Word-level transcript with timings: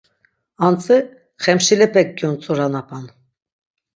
Antzi 0.67 0.97
Xemşilepek 1.43 2.09
gyontzuranapan. 2.17 3.05